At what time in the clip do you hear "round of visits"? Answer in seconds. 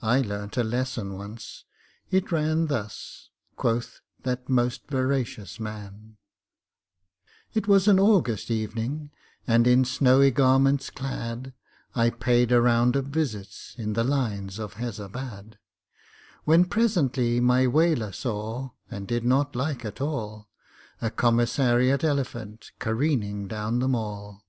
12.62-13.74